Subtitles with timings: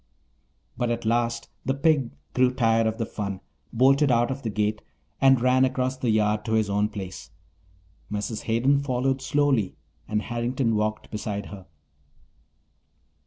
[0.77, 3.39] But at last the pig grew tired of the fun,
[3.71, 4.81] bolted out of the gate,
[5.21, 7.29] and ran across the yard to his own place.
[8.11, 8.45] Mrs.
[8.45, 9.75] Hayden followed slowly
[10.07, 11.67] and Harrington walked beside her.